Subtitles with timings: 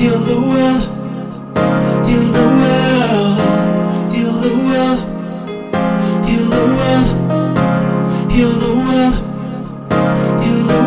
[0.00, 0.82] heal the world,
[2.08, 3.36] heal the world,
[4.14, 5.00] heal the world,
[6.26, 7.08] heal the world,
[8.32, 8.72] heal the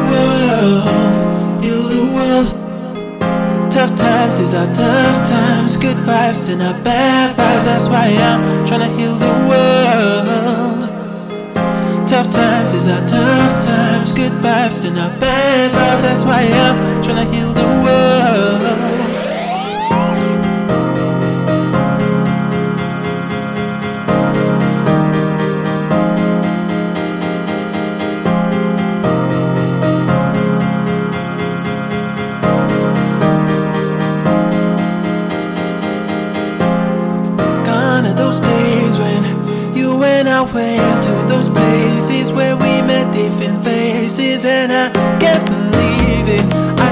[0.09, 0.88] world,
[1.63, 2.48] heal the world.
[3.71, 7.66] Tough times is our tough times, good vibes and our bad vibes.
[7.66, 10.90] That's why I'm trying to heal the world.
[12.07, 16.01] Tough times is our tough times, good vibes and our bad vibes.
[16.01, 18.73] That's why I'm trying to heal the world.
[40.52, 46.82] way to those places where we met different faces, and I can't believe it.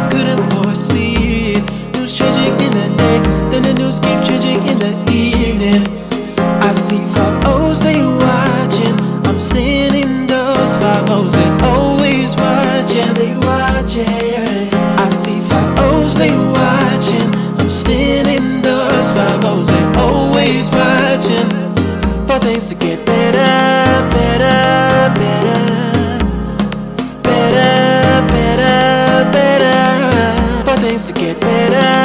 [30.92, 32.01] things to get better.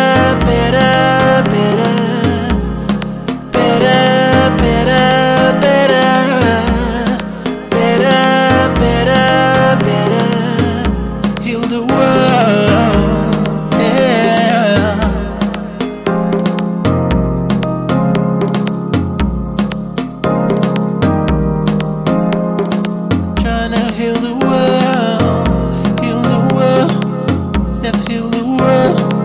[28.58, 29.15] world